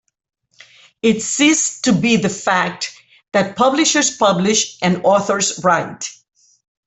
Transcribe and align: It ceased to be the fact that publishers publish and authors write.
It 1.03 1.21
ceased 1.21 1.83
to 1.85 1.93
be 1.93 2.15
the 2.15 2.27
fact 2.27 2.91
that 3.33 3.55
publishers 3.55 4.17
publish 4.17 4.79
and 4.81 5.01
authors 5.03 5.61
write. 5.63 6.09